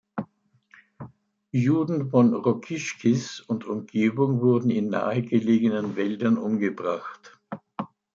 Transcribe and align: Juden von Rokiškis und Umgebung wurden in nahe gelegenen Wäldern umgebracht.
Juden 1.51 2.09
von 2.09 2.33
Rokiškis 2.33 3.39
und 3.41 3.65
Umgebung 3.65 4.41
wurden 4.41 4.71
in 4.71 4.89
nahe 4.89 5.21
gelegenen 5.21 5.95
Wäldern 5.95 6.39
umgebracht. 6.39 7.39